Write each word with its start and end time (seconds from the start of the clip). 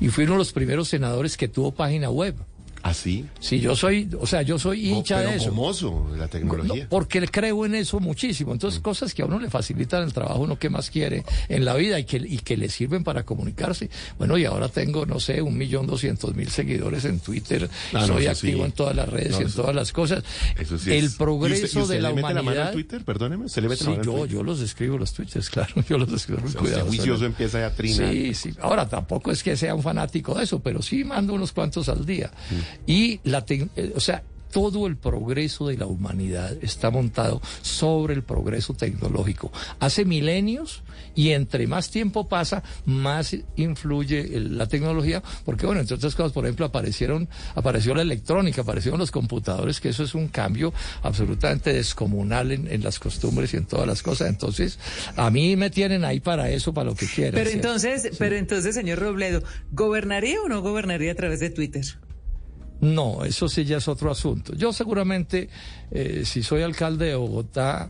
Y 0.00 0.08
de 0.08 0.38
los 0.38 0.52
primeros 0.52 0.88
senadores 0.88 1.36
que 1.36 1.48
tuvo 1.48 1.72
página 1.72 2.10
web. 2.10 2.34
¿Así? 2.82 3.26
Sí, 3.38 3.60
yo 3.60 3.76
soy, 3.76 4.10
o 4.20 4.26
sea, 4.26 4.42
yo 4.42 4.58
soy 4.58 4.88
hincha 4.90 5.18
pero 5.18 5.30
de 5.30 5.36
eso. 5.36 5.44
famoso 5.50 6.08
de 6.12 6.18
la 6.18 6.26
tecnología. 6.28 6.82
No, 6.84 6.88
porque 6.90 7.20
creo 7.28 7.64
en 7.64 7.76
eso 7.76 8.00
muchísimo. 8.00 8.52
Entonces, 8.52 8.80
cosas 8.80 9.14
que 9.14 9.22
a 9.22 9.26
uno 9.26 9.38
le 9.38 9.48
facilitan 9.50 10.02
el 10.02 10.12
trabajo, 10.12 10.40
uno 10.40 10.58
que 10.58 10.68
más 10.68 10.90
quiere 10.90 11.24
en 11.48 11.64
la 11.64 11.74
vida 11.74 11.98
y 12.00 12.04
que, 12.04 12.16
y 12.16 12.38
que 12.38 12.56
le 12.56 12.68
sirven 12.68 13.04
para 13.04 13.22
comunicarse. 13.24 13.88
Bueno, 14.18 14.36
y 14.36 14.44
ahora 14.44 14.68
tengo, 14.68 15.06
no 15.06 15.20
sé, 15.20 15.40
un 15.42 15.56
millón 15.56 15.86
doscientos 15.86 16.34
mil 16.34 16.48
seguidores 16.50 17.04
en 17.04 17.20
Twitter. 17.20 17.70
Ah, 17.92 18.00
no, 18.00 18.06
Soy 18.08 18.22
eso 18.24 18.32
activo 18.32 18.58
sí. 18.58 18.64
en 18.64 18.72
todas 18.72 18.96
las 18.96 19.08
redes 19.08 19.30
No, 19.32 19.40
y 19.40 19.44
en 19.44 19.52
todas 19.52 19.74
las 19.76 19.92
cosas. 19.92 20.24
Eso 20.58 20.76
sí 20.78 20.92
el 20.92 21.04
es- 21.06 21.14
progreso 21.14 21.62
¿Y 21.62 21.64
usted- 21.66 21.78
y 21.78 21.82
usted 21.82 21.94
de 21.94 22.00
la 22.02 22.08
le 22.08 22.14
mete 22.16 22.24
humanidad. 22.26 22.44
la 22.44 22.50
mano 22.50 22.62
al 22.68 22.72
Twitter? 22.72 23.04
Perdóneme, 23.04 23.48
¿se 23.48 23.60
le 23.60 23.68
mete 23.68 23.78
Sí, 23.78 23.84
la 23.84 23.90
mano 23.90 24.00
al 24.00 24.06
yo, 24.06 24.12
Twitter? 24.22 24.28
yo 24.36 24.42
los 24.42 24.60
escribo 24.60 24.98
los 24.98 25.12
tweets, 25.12 25.50
claro, 25.50 25.74
yo 25.88 25.98
los 25.98 26.12
escribo 26.12 26.40
O 26.44 26.48
sea, 26.48 26.60
cuidadoso. 26.60 26.86
usted 26.90 26.96
juicioso 26.98 27.24
empieza 27.26 27.64
a 27.64 27.70
trinar. 27.70 28.10
Sí, 28.12 28.34
sí. 28.34 28.50
Ahora 28.60 28.88
tampoco 28.88 29.30
es 29.30 29.42
que 29.42 29.56
sea 29.56 29.74
un 29.74 29.82
fanático 29.84 30.34
de 30.34 30.44
eso, 30.44 30.58
pero 30.58 30.82
sí 30.82 31.04
mando 31.04 31.34
unos 31.34 31.52
cuantos 31.52 31.88
al 31.88 32.04
día. 32.04 32.30
Y 32.86 33.20
la, 33.24 33.44
eh, 33.48 33.92
o 33.94 34.00
sea, 34.00 34.22
todo 34.50 34.86
el 34.86 34.96
progreso 34.98 35.66
de 35.68 35.78
la 35.78 35.86
humanidad 35.86 36.54
está 36.60 36.90
montado 36.90 37.40
sobre 37.62 38.12
el 38.12 38.22
progreso 38.22 38.74
tecnológico. 38.74 39.50
Hace 39.80 40.04
milenios 40.04 40.82
y 41.14 41.30
entre 41.30 41.66
más 41.66 41.90
tiempo 41.90 42.28
pasa, 42.28 42.62
más 42.84 43.34
influye 43.56 44.20
el- 44.36 44.58
la 44.58 44.66
tecnología, 44.66 45.22
porque 45.46 45.64
bueno, 45.64 45.80
entre 45.80 45.96
otras 45.96 46.14
cosas, 46.14 46.32
por 46.32 46.44
ejemplo, 46.44 46.66
aparecieron, 46.66 47.30
apareció 47.54 47.94
la 47.94 48.02
electrónica, 48.02 48.60
aparecieron 48.60 49.00
los 49.00 49.10
computadores, 49.10 49.80
que 49.80 49.88
eso 49.88 50.02
es 50.04 50.14
un 50.14 50.28
cambio 50.28 50.74
absolutamente 51.02 51.72
descomunal 51.72 52.52
en, 52.52 52.70
en 52.70 52.82
las 52.82 52.98
costumbres 52.98 53.54
y 53.54 53.56
en 53.56 53.64
todas 53.64 53.86
las 53.86 54.02
cosas. 54.02 54.28
Entonces, 54.28 54.78
a 55.16 55.30
mí 55.30 55.56
me 55.56 55.70
tienen 55.70 56.04
ahí 56.04 56.20
para 56.20 56.50
eso, 56.50 56.74
para 56.74 56.90
lo 56.90 56.94
que 56.94 57.06
quieran. 57.06 57.34
Pero 57.34 57.48
entonces, 57.48 58.10
pero 58.18 58.36
entonces, 58.36 58.74
señor 58.74 58.98
Robledo, 58.98 59.42
¿gobernaría 59.70 60.42
o 60.42 60.48
no 60.50 60.60
gobernaría 60.60 61.12
a 61.12 61.14
través 61.14 61.40
de 61.40 61.48
Twitter? 61.48 61.84
No, 62.82 63.24
eso 63.24 63.48
sí 63.48 63.64
ya 63.64 63.76
es 63.76 63.86
otro 63.86 64.10
asunto. 64.10 64.54
Yo 64.56 64.72
seguramente, 64.72 65.48
eh, 65.92 66.22
si 66.24 66.42
soy 66.42 66.62
alcalde 66.62 67.06
de 67.06 67.14
Bogotá, 67.14 67.88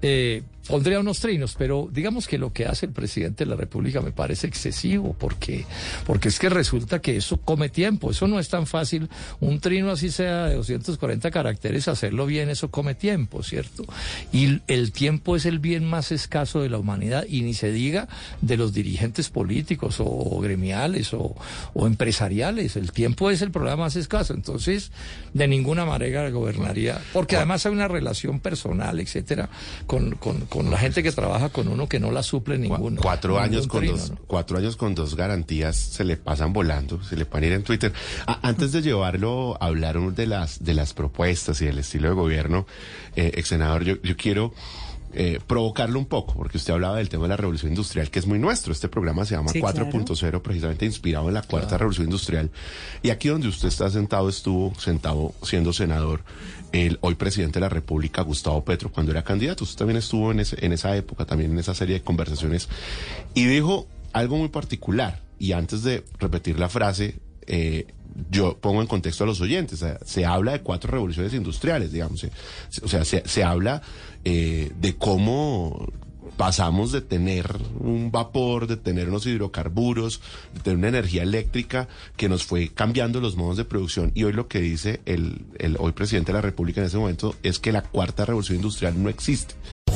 eh, 0.00 0.42
pondría 0.70 1.00
unos 1.00 1.20
trinos, 1.20 1.54
pero 1.58 1.88
digamos 1.90 2.28
que 2.28 2.38
lo 2.38 2.52
que 2.52 2.66
hace 2.66 2.86
el 2.86 2.92
presidente 2.92 3.44
de 3.44 3.50
la 3.50 3.56
República 3.56 4.00
me 4.00 4.12
parece 4.12 4.46
excesivo, 4.46 5.16
porque, 5.18 5.66
porque 6.06 6.28
es 6.28 6.38
que 6.38 6.48
resulta 6.48 7.00
que 7.00 7.16
eso 7.16 7.38
come 7.38 7.68
tiempo, 7.68 8.10
eso 8.10 8.28
no 8.28 8.38
es 8.38 8.48
tan 8.48 8.66
fácil, 8.66 9.08
un 9.40 9.60
trino 9.60 9.90
así 9.90 10.10
sea 10.10 10.46
de 10.46 10.54
240 10.54 11.30
caracteres, 11.30 11.88
hacerlo 11.88 12.26
bien, 12.26 12.48
eso 12.50 12.70
come 12.70 12.94
tiempo, 12.94 13.42
¿cierto? 13.42 13.84
Y 14.32 14.60
el 14.68 14.92
tiempo 14.92 15.36
es 15.36 15.46
el 15.46 15.58
bien 15.58 15.84
más 15.84 16.12
escaso 16.12 16.62
de 16.62 16.70
la 16.70 16.78
humanidad, 16.78 17.26
y 17.28 17.42
ni 17.42 17.54
se 17.54 17.72
diga 17.72 18.08
de 18.40 18.56
los 18.56 18.72
dirigentes 18.72 19.28
políticos 19.28 19.96
o, 19.98 20.40
gremiales 20.40 21.12
o, 21.14 21.34
o 21.74 21.86
empresariales, 21.86 22.76
el 22.76 22.92
tiempo 22.92 23.30
es 23.30 23.42
el 23.42 23.50
problema 23.50 23.76
más 23.76 23.96
escaso, 23.96 24.34
entonces 24.34 24.92
de 25.34 25.48
ninguna 25.48 25.84
manera 25.84 26.30
gobernaría, 26.30 27.00
porque 27.12 27.36
además 27.36 27.66
hay 27.66 27.72
una 27.72 27.88
relación 27.88 28.40
personal, 28.40 29.00
etcétera, 29.00 29.48
con, 29.86 30.12
con, 30.12 30.46
con 30.46 30.59
la 30.68 30.78
gente 30.78 31.02
que 31.02 31.12
trabaja 31.12 31.48
con 31.48 31.68
uno 31.68 31.88
que 31.88 32.00
no 32.00 32.10
la 32.10 32.22
suple 32.22 32.58
ninguno. 32.58 33.00
Cuatro 33.00 33.38
años 33.38 33.66
con 33.66 33.80
trino, 33.80 33.96
dos, 33.96 34.10
¿no? 34.10 34.18
cuatro 34.26 34.58
años 34.58 34.76
con 34.76 34.94
dos 34.94 35.16
garantías 35.16 35.76
se 35.76 36.04
le 36.04 36.16
pasan 36.16 36.52
volando, 36.52 37.02
se 37.02 37.16
le 37.16 37.24
pueden 37.24 37.48
ir 37.48 37.54
en 37.54 37.62
Twitter. 37.62 37.92
Antes 38.42 38.72
de 38.72 38.82
llevarlo 38.82 39.56
a 39.60 39.66
hablar 39.66 40.00
de 40.00 40.26
las 40.26 40.62
de 40.62 40.74
las 40.74 40.92
propuestas 40.92 41.60
y 41.62 41.66
del 41.66 41.78
estilo 41.78 42.08
de 42.08 42.14
gobierno, 42.14 42.66
eh, 43.16 43.32
ex 43.34 43.48
senador, 43.48 43.84
yo, 43.84 43.96
yo 44.02 44.16
quiero 44.16 44.52
eh, 45.12 45.40
provocarlo 45.46 45.98
un 45.98 46.06
poco, 46.06 46.34
porque 46.34 46.56
usted 46.58 46.72
hablaba 46.72 46.96
del 46.96 47.08
tema 47.08 47.24
de 47.24 47.30
la 47.30 47.36
revolución 47.36 47.72
industrial, 47.72 48.10
que 48.10 48.18
es 48.18 48.26
muy 48.26 48.38
nuestro. 48.38 48.72
Este 48.72 48.88
programa 48.88 49.24
se 49.24 49.34
llama 49.34 49.50
Sí, 49.50 49.60
4.0, 49.60 50.42
precisamente 50.42 50.86
inspirado 50.86 51.28
en 51.28 51.34
la 51.34 51.42
cuarta 51.42 51.76
revolución 51.78 52.06
industrial. 52.06 52.50
Y 53.02 53.10
aquí 53.10 53.28
donde 53.28 53.48
usted 53.48 53.68
está 53.68 53.90
sentado, 53.90 54.28
estuvo 54.28 54.72
sentado 54.78 55.34
siendo 55.42 55.72
senador 55.72 56.22
el 56.72 56.98
hoy 57.00 57.16
presidente 57.16 57.54
de 57.58 57.62
la 57.62 57.68
República, 57.68 58.22
Gustavo 58.22 58.64
Petro, 58.64 58.90
cuando 58.92 59.10
era 59.12 59.24
candidato. 59.24 59.64
Usted 59.64 59.78
también 59.78 59.96
estuvo 59.98 60.30
en, 60.30 60.40
ese- 60.40 60.64
en 60.64 60.72
esa 60.72 60.96
época, 60.96 61.24
también 61.26 61.50
en 61.50 61.58
esa 61.58 61.74
serie 61.74 61.94
de 61.96 62.02
conversaciones, 62.02 62.68
y 63.34 63.46
dijo 63.46 63.86
algo 64.12 64.36
muy 64.36 64.48
particular. 64.48 65.20
Y 65.38 65.52
antes 65.52 65.82
de 65.82 66.04
repetir 66.18 66.58
la 66.60 66.68
frase, 66.68 67.16
eh, 67.52 67.86
yo 68.30 68.56
pongo 68.58 68.80
en 68.80 68.86
contexto 68.86 69.24
a 69.24 69.26
los 69.26 69.40
oyentes. 69.40 69.84
se 70.04 70.24
habla 70.24 70.52
de 70.52 70.60
cuatro 70.60 70.90
revoluciones 70.90 71.34
industriales, 71.34 71.90
digamos. 71.90 72.24
o 72.82 72.88
sea, 72.88 73.04
se, 73.04 73.22
se 73.26 73.44
habla 73.44 73.82
eh, 74.24 74.70
de 74.78 74.96
cómo 74.96 75.92
pasamos 76.36 76.92
de 76.92 77.00
tener 77.00 77.56
un 77.80 78.12
vapor, 78.12 78.68
de 78.68 78.76
tener 78.76 79.08
unos 79.08 79.26
hidrocarburos, 79.26 80.22
de 80.54 80.60
tener 80.60 80.78
una 80.78 80.88
energía 80.88 81.24
eléctrica 81.24 81.88
que 82.16 82.28
nos 82.28 82.44
fue 82.44 82.68
cambiando 82.68 83.20
los 83.20 83.36
modos 83.36 83.56
de 83.56 83.64
producción. 83.64 84.12
Y 84.14 84.24
hoy 84.24 84.32
lo 84.32 84.46
que 84.46 84.60
dice 84.60 85.00
el, 85.06 85.44
el 85.58 85.76
hoy 85.78 85.92
presidente 85.92 86.30
de 86.32 86.38
la 86.38 86.42
República 86.42 86.80
en 86.80 86.86
ese 86.86 86.98
momento 86.98 87.34
es 87.42 87.58
que 87.58 87.72
la 87.72 87.82
cuarta 87.82 88.24
revolución 88.24 88.56
industrial 88.56 89.02
no 89.02 89.08
existe. 89.08 89.54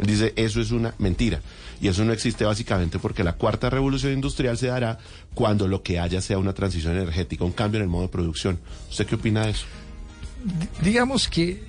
Él 0.00 0.06
dice, 0.06 0.32
eso 0.36 0.60
es 0.60 0.70
una 0.70 0.94
mentira. 0.98 1.40
Y 1.80 1.88
eso 1.88 2.04
no 2.04 2.12
existe 2.12 2.44
básicamente 2.44 2.98
porque 2.98 3.22
la 3.22 3.34
cuarta 3.34 3.70
revolución 3.70 4.12
industrial 4.12 4.58
se 4.58 4.68
dará 4.68 4.98
cuando 5.34 5.68
lo 5.68 5.82
que 5.82 6.00
haya 6.00 6.20
sea 6.20 6.38
una 6.38 6.54
transición 6.54 6.96
energética, 6.96 7.44
un 7.44 7.52
cambio 7.52 7.78
en 7.78 7.84
el 7.84 7.90
modo 7.90 8.02
de 8.02 8.08
producción. 8.08 8.58
¿Usted 8.90 9.06
qué 9.06 9.14
opina 9.14 9.44
de 9.44 9.52
eso? 9.52 9.66
digamos 10.82 11.28
que 11.28 11.62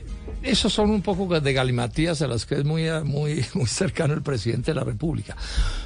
esos 0.44 0.74
son 0.74 0.90
un 0.90 1.02
poco 1.02 1.40
de 1.40 1.54
galimatías 1.54 2.22
a 2.22 2.28
las 2.28 2.46
que 2.46 2.56
es 2.56 2.66
muy, 2.66 2.90
muy, 3.04 3.46
muy 3.54 3.68
cercano 3.68 4.14
el 4.14 4.22
presidente 4.22 4.72
de 4.72 4.76
la 4.76 4.84
República. 4.84 5.36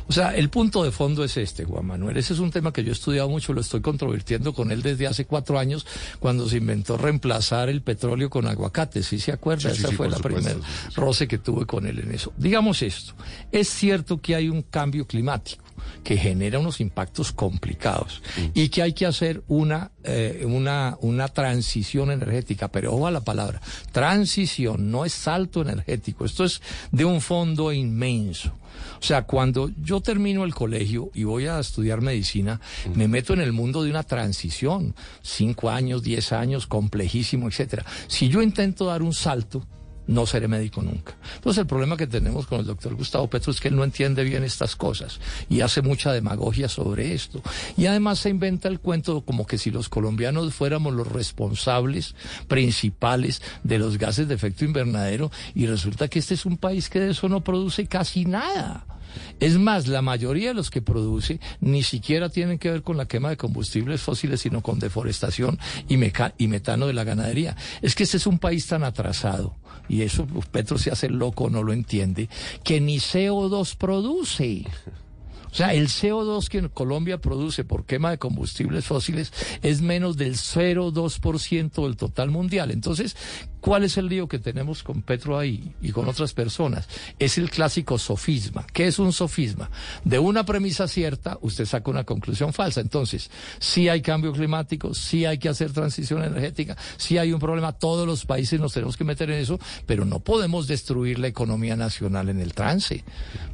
O 0.08 0.14
sea, 0.14 0.36
el 0.36 0.50
punto 0.50 0.84
de 0.84 0.92
fondo 0.92 1.24
es 1.24 1.36
este, 1.38 1.66
Juan 1.66 1.86
Manuel. 1.86 2.16
Ese 2.18 2.34
es 2.34 2.40
un 2.40 2.52
tema 2.52 2.72
que 2.72 2.84
yo 2.84 2.90
he 2.90 2.94
estudiado 2.94 3.28
mucho, 3.28 3.54
lo 3.54 3.62
estoy 3.62 3.82
controvirtiendo 3.82 4.54
con 4.54 4.72
él 4.72 4.82
desde 4.82 5.08
hace 5.08 5.26
cuatro 5.26 5.60
años, 5.60 5.86
cuando 6.20 6.48
se 6.48 6.58
inventó 6.58 6.98
reemplazar 6.98 7.70
el 7.70 7.82
petróleo 7.82 8.30
con 8.30 8.48
aguacate. 8.48 9.04
¿Sí 9.04 9.20
se 9.20 9.32
acuerda? 9.32 9.74
Sí, 9.74 9.80
Esa 9.80 9.90
sí, 9.90 9.96
fue 9.96 10.10
la 10.10 10.18
supuesto, 10.18 10.42
primera 10.42 10.68
roce 10.96 11.28
que 11.28 11.38
tuve 11.38 11.66
con 11.66 11.86
él 11.86 12.00
en 12.00 12.14
eso. 12.14 12.32
Digamos 12.38 12.82
esto. 12.82 13.14
Es 13.52 13.68
cierto 13.68 14.22
que 14.22 14.36
hay 14.36 14.50
un 14.50 14.62
cambio 14.62 15.06
climático 15.06 15.65
que 16.06 16.18
genera 16.18 16.60
unos 16.60 16.80
impactos 16.80 17.32
complicados 17.32 18.22
y 18.54 18.70
que 18.70 18.84
hay 18.84 18.94
que 18.94 19.08
hacer 19.08 19.44
una, 19.48 19.90
eh, 20.04 20.44
una, 20.46 20.98
una 21.02 21.28
transición 21.30 22.12
energética, 22.12 22.68
pero 22.68 22.94
ojo 22.94 23.08
a 23.08 23.12
la 23.12 23.22
palabra, 23.22 23.60
transición, 23.92 24.92
no 24.92 25.04
es 25.04 25.14
salto 25.14 25.64
energético, 25.64 26.24
esto 26.24 26.46
es 26.46 26.62
de 26.92 27.06
un 27.06 27.22
fondo 27.22 27.74
inmenso. 27.74 28.54
O 29.00 29.04
sea, 29.04 29.24
cuando 29.24 29.72
yo 29.82 30.00
termino 30.00 30.44
el 30.44 30.54
colegio 30.54 31.10
y 31.16 31.24
voy 31.24 31.48
a 31.48 31.60
estudiar 31.60 32.02
medicina, 32.02 32.62
me 32.94 33.08
meto 33.08 33.34
en 33.34 33.42
el 33.42 33.52
mundo 33.52 33.82
de 33.82 33.90
una 33.90 34.04
transición, 34.04 34.94
cinco 35.24 35.72
años, 35.72 36.04
diez 36.04 36.32
años, 36.32 36.68
complejísimo, 36.68 37.48
etcétera. 37.48 37.84
Si 38.08 38.30
yo 38.30 38.44
intento 38.44 38.86
dar 38.86 39.02
un 39.02 39.14
salto, 39.14 39.66
no 40.08 40.26
seré 40.26 40.48
médico 40.48 40.82
nunca. 40.82 41.16
Entonces 41.36 41.62
el 41.62 41.68
problema 41.68 41.98
que 41.98 42.08
tenemos 42.08 42.48
con 42.48 42.60
el 42.60 42.66
doctor 42.66 42.96
Gustavo 42.96 43.28
Petro 43.28 43.52
es 43.52 43.60
que 43.60 43.70
él 43.70 43.76
no 43.76 43.84
entiende 43.84 44.24
bien 44.24 44.44
estas 44.44 44.76
cosas 44.76 45.20
y 45.50 45.62
hace 45.62 45.82
mucha 45.82 46.12
demagogia 46.12 46.70
sobre 46.70 47.14
esto. 47.14 47.42
Y 47.78 47.86
además 47.86 48.20
se 48.20 48.30
inventa 48.30 48.68
el 48.68 48.80
cuento 48.80 49.22
como 49.22 49.46
que 49.46 49.58
si 49.58 49.72
los 49.72 49.90
colombianos 49.90 50.54
fuéramos 50.54 50.94
los 50.94 51.08
responsables 51.08 52.16
principales 52.48 53.42
de 53.64 53.80
los 53.80 53.98
gases 53.98 54.28
de 54.28 54.36
efecto 54.36 54.66
invernadero 54.66 55.32
y 55.54 55.68
resulta 55.68 56.08
que 56.08 56.20
este 56.20 56.34
es 56.34 56.46
un 56.46 56.58
país 56.58 56.90
que 56.90 57.00
de 57.00 57.12
eso 57.12 57.30
no 57.30 57.44
produce 57.44 57.88
casi 57.88 58.26
nada. 58.26 58.86
Es 59.40 59.58
más, 59.58 59.88
la 59.88 60.02
mayoría 60.02 60.50
de 60.50 60.54
los 60.54 60.70
que 60.70 60.82
produce 60.82 61.40
ni 61.60 61.84
siquiera 61.84 62.30
tienen 62.30 62.60
que 62.60 62.72
ver 62.72 62.82
con 62.84 62.98
la 62.98 63.08
quema 63.08 63.30
de 63.30 63.38
combustibles 63.38 64.02
fósiles, 64.02 64.42
sino 64.42 64.62
con 64.62 64.80
deforestación 64.80 65.60
y, 65.88 65.98
metano 65.98 66.88
de 66.88 66.94
la 66.94 67.04
ganadería. 67.04 67.56
Es 67.82 67.96
que 67.96 68.04
este 68.04 68.18
es 68.18 68.28
un 68.28 68.40
país 68.40 68.68
tan 68.68 68.84
atrasado, 68.84 69.56
y 69.90 70.02
eso 70.02 70.26
pues, 70.26 70.46
Petro 70.48 70.78
se 70.78 70.92
hace 70.92 71.10
loco, 71.10 71.50
no 71.50 71.64
lo 71.64 71.74
entiende, 71.74 72.30
que 72.64 72.82
ni 72.82 72.98
CO2 72.98 73.76
produce. 73.76 74.66
O 75.56 75.58
sea, 75.58 75.74
el 75.74 75.88
CO2 75.88 76.50
que 76.50 76.68
Colombia 76.68 77.22
produce 77.22 77.64
por 77.64 77.86
quema 77.86 78.12
de 78.12 78.18
combustibles 78.18 78.84
fósiles 78.84 79.32
es 79.62 79.82
menos 79.82 80.18
del 80.18 80.36
0,2% 80.36 81.82
del 81.86 81.96
total 81.96 82.30
mundial. 82.30 82.72
Entonces, 82.72 83.16
¿cuál 83.62 83.86
es 83.86 83.96
el 83.96 84.08
lío 84.08 84.28
que 84.28 84.38
tenemos 84.38 84.84
con 84.84 85.02
Petro 85.02 85.40
ahí 85.40 85.74
y 85.82 85.94
con 85.94 86.10
otras 86.10 86.34
personas? 86.34 86.90
Es 87.20 87.38
el 87.38 87.50
clásico 87.50 87.98
sofisma. 87.98 88.68
¿Qué 88.74 88.88
es 88.88 89.00
un 89.00 89.14
sofisma? 89.14 89.70
De 90.04 90.20
una 90.20 90.46
premisa 90.46 90.90
cierta, 90.90 91.38
usted 91.40 91.66
saca 91.66 91.90
una 91.90 92.04
conclusión 92.04 92.52
falsa. 92.52 92.82
Entonces, 92.82 93.32
sí 93.58 93.88
hay 93.88 94.02
cambio 94.02 94.34
climático, 94.34 94.94
sí 94.94 95.24
hay 95.24 95.38
que 95.38 95.48
hacer 95.48 95.72
transición 95.72 96.22
energética, 96.22 96.76
sí 96.98 97.18
hay 97.18 97.32
un 97.32 97.40
problema, 97.40 97.72
todos 97.72 98.06
los 98.06 98.26
países 98.26 98.60
nos 98.60 98.74
tenemos 98.74 98.98
que 98.98 99.06
meter 99.06 99.32
en 99.32 99.40
eso, 99.40 99.58
pero 99.86 100.04
no 100.04 100.20
podemos 100.20 100.68
destruir 100.68 101.18
la 101.18 101.28
economía 101.28 101.78
nacional 101.78 102.28
en 102.28 102.42
el 102.42 102.54
trance. 102.54 103.06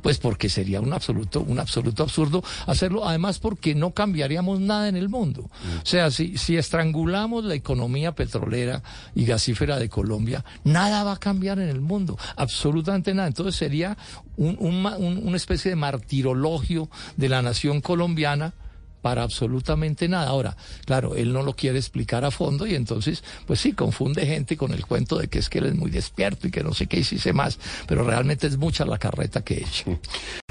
Pues 0.01 0.18
porque 0.18 0.50
sería 0.50 0.81
un 0.81 0.94
absoluto, 0.94 1.42
un 1.42 1.59
absoluto 1.59 1.90
absurdo 1.99 2.43
hacerlo, 2.65 3.07
además 3.07 3.39
porque 3.39 3.75
no 3.75 3.91
cambiaríamos 3.91 4.59
nada 4.59 4.88
en 4.88 4.95
el 4.95 5.09
mundo. 5.09 5.49
O 5.81 5.85
sea, 5.85 6.11
si, 6.11 6.38
si 6.38 6.57
estrangulamos 6.57 7.43
la 7.45 7.55
economía 7.55 8.13
petrolera 8.13 8.83
y 9.15 9.25
gasífera 9.25 9.79
de 9.79 9.89
Colombia, 9.89 10.43
nada 10.63 11.03
va 11.03 11.13
a 11.13 11.19
cambiar 11.19 11.59
en 11.59 11.69
el 11.69 11.81
mundo, 11.81 12.17
absolutamente 12.35 13.13
nada. 13.13 13.27
Entonces 13.27 13.55
sería 13.55 13.97
un, 14.38 14.85
una 14.85 15.38
especie 15.38 15.69
de 15.71 15.75
martirologio 15.75 16.89
de 17.17 17.29
la 17.29 17.41
nación 17.41 17.81
colombiana 17.81 18.53
para 19.01 19.23
absolutamente 19.23 20.07
nada. 20.07 20.27
Ahora, 20.27 20.55
claro, 20.85 21.15
él 21.15 21.33
no 21.33 21.43
lo 21.43 21.55
quiere 21.55 21.77
explicar 21.77 22.23
a 22.23 22.31
fondo 22.31 22.65
y 22.67 22.75
entonces, 22.75 23.23
pues 23.45 23.59
sí, 23.59 23.73
confunde 23.73 24.25
gente 24.25 24.55
con 24.55 24.73
el 24.73 24.85
cuento 24.85 25.17
de 25.17 25.27
que 25.27 25.39
es 25.39 25.49
que 25.49 25.59
él 25.59 25.65
es 25.65 25.75
muy 25.75 25.91
despierto 25.91 26.47
y 26.47 26.51
que 26.51 26.63
no 26.63 26.73
sé 26.73 26.88
qué 26.88 26.99
hiciese 26.99 27.33
más, 27.33 27.59
pero 27.88 28.03
realmente 28.03 28.47
es 28.47 28.57
mucha 28.57 28.85
la 28.85 28.97
carreta 28.97 29.43
que 29.43 29.59
echa. 29.59 29.85